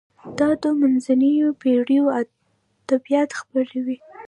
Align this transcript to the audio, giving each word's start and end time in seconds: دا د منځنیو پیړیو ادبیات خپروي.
دا 0.39 0.49
د 0.63 0.63
منځنیو 0.79 1.47
پیړیو 1.61 2.05
ادبیات 2.21 3.29
خپروي. 3.39 3.97